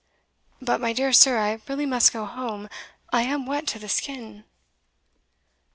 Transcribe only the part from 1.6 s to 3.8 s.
really must go home I am wet to